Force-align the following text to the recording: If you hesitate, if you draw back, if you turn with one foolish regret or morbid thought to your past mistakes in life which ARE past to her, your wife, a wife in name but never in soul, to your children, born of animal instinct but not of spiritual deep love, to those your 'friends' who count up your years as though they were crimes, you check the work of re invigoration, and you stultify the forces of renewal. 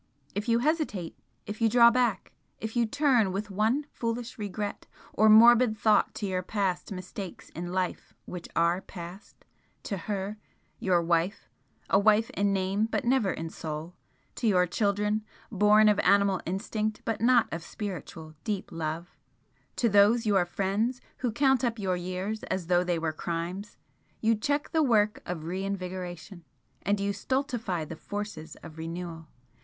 If 0.33 0.49
you 0.49 0.57
hesitate, 0.57 1.15
if 1.45 1.61
you 1.61 1.69
draw 1.69 1.91
back, 1.91 2.33
if 2.59 2.75
you 2.75 2.87
turn 2.87 3.31
with 3.31 3.51
one 3.51 3.85
foolish 3.91 4.39
regret 4.39 4.87
or 5.13 5.29
morbid 5.29 5.77
thought 5.77 6.15
to 6.15 6.25
your 6.25 6.41
past 6.41 6.91
mistakes 6.91 7.49
in 7.49 7.71
life 7.71 8.15
which 8.25 8.47
ARE 8.55 8.81
past 8.81 9.45
to 9.83 9.97
her, 9.97 10.39
your 10.79 11.03
wife, 11.03 11.47
a 11.87 11.99
wife 11.99 12.31
in 12.31 12.51
name 12.51 12.87
but 12.87 13.05
never 13.05 13.29
in 13.31 13.51
soul, 13.51 13.93
to 14.37 14.47
your 14.47 14.65
children, 14.65 15.23
born 15.51 15.87
of 15.87 15.99
animal 15.99 16.41
instinct 16.47 17.03
but 17.05 17.21
not 17.21 17.47
of 17.53 17.61
spiritual 17.61 18.33
deep 18.43 18.71
love, 18.71 19.15
to 19.75 19.87
those 19.87 20.25
your 20.25 20.45
'friends' 20.47 20.99
who 21.17 21.31
count 21.31 21.63
up 21.63 21.77
your 21.77 21.95
years 21.95 22.41
as 22.45 22.65
though 22.65 22.83
they 22.83 22.97
were 22.97 23.13
crimes, 23.13 23.77
you 24.19 24.33
check 24.33 24.71
the 24.71 24.81
work 24.81 25.21
of 25.27 25.43
re 25.43 25.63
invigoration, 25.63 26.43
and 26.81 26.99
you 26.99 27.13
stultify 27.13 27.85
the 27.85 27.95
forces 27.95 28.55
of 28.63 28.79
renewal. 28.79 29.27